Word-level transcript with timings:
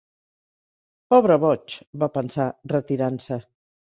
-Pobre 0.01 1.37
boig!- 1.43 1.75
va 2.05 2.09
pensar, 2.15 2.47
retirant-se 2.73 3.39